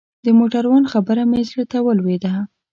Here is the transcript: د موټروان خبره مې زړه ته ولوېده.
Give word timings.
د 0.25 0.27
موټروان 0.37 0.83
خبره 0.93 1.23
مې 1.29 1.39
زړه 1.49 1.63
ته 1.71 1.77
ولوېده. 1.85 2.33